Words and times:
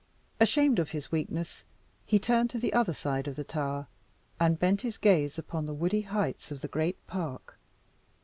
Ashamed 0.39 0.79
of 0.79 0.89
his 0.89 1.11
weakness, 1.11 1.63
he 2.07 2.17
turned 2.17 2.49
to 2.49 2.57
the 2.57 2.73
other 2.73 2.91
side 2.91 3.27
of 3.27 3.35
the 3.35 3.43
tower, 3.43 3.85
and 4.39 4.57
bent 4.57 4.81
his 4.81 4.97
gaze 4.97 5.37
upon 5.37 5.67
the 5.67 5.75
woody 5.75 6.01
heights 6.01 6.49
of 6.49 6.61
the 6.61 6.67
great 6.67 6.97
park. 7.05 7.59